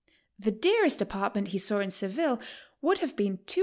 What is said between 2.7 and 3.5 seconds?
would have been